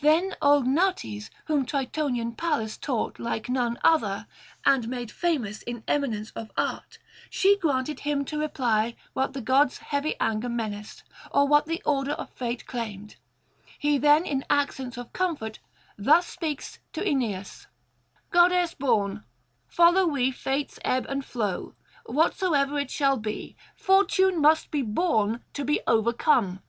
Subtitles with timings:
[0.00, 4.28] Then old Nautes, whom Tritonian Pallas taught like none other,
[4.64, 9.78] and made famous in eminence of art she granted him to reply what the gods'
[9.78, 13.16] heavy anger menaced or what the order of fate claimed
[13.76, 15.58] he then in accents of comfort
[15.98, 17.66] thus speaks to Aeneas:
[18.30, 19.24] 'Goddess born,
[19.66, 21.74] follow we fate's ebb and flow,
[22.06, 26.60] whatsoever it shall be; fortune must be borne to be overcome.